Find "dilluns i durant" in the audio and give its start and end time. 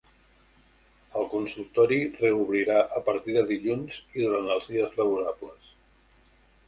3.53-4.51